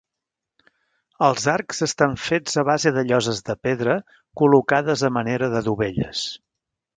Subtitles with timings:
[1.25, 3.99] Els arcs estan fets a base de lloses de pedra
[4.43, 6.25] col·locades a manera de dovelles.